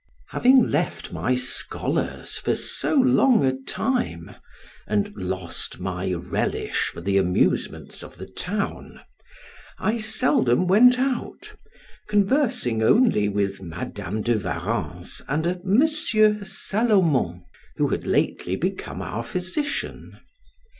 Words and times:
Having 0.29 0.71
left 0.71 1.11
my 1.11 1.35
scholars 1.35 2.35
for 2.35 2.55
so 2.55 2.95
long 2.95 3.45
a 3.45 3.53
time, 3.55 4.31
and 4.87 5.13
lost 5.15 5.79
my 5.79 6.11
relish 6.11 6.89
for 6.91 7.01
the 7.01 7.19
amusements 7.19 8.01
of 8.01 8.17
the 8.17 8.25
town, 8.25 9.01
I 9.77 9.99
seldom 9.99 10.65
went 10.65 10.97
out, 10.97 11.53
conversing 12.07 12.81
only 12.81 13.29
with 13.29 13.61
Madam 13.61 14.23
de 14.23 14.35
Warrens 14.39 15.21
and 15.27 15.45
a 15.45 15.59
Monsieur 15.63 16.43
Salomon, 16.43 17.45
who 17.75 17.89
had 17.89 18.07
lately 18.07 18.55
become 18.55 19.03
our 19.03 19.21
physician. 19.21 20.17